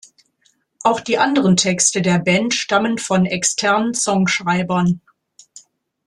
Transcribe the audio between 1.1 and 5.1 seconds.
anderen Texte der Band stammen von externen Songschreibern.